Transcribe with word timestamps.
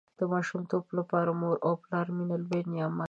د 0.19 0.21
ماشومانو 0.33 0.79
لپاره 0.99 1.31
د 1.33 1.37
مور 1.41 1.55
او 1.67 1.73
پلار 1.83 2.07
مینه 2.15 2.35
لوی 2.43 2.61
نعمت 2.71 2.91
دی. 2.93 2.99